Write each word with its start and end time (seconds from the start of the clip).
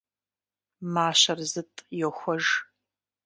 Мащэр 0.93 1.39
зытӀ 1.51 1.81
йохуэж. 1.99 2.45